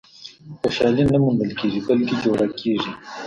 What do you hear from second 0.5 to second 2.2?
•خوشالي نه موندل کېږي، بلکې